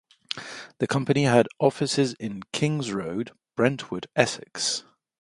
The 0.79 0.87
company 0.87 1.25
had 1.25 1.47
offices 1.59 2.15
in 2.15 2.41
Kings 2.51 2.91
Road, 2.91 3.33
Brentwood, 3.55 4.07
Essex. 4.15 4.83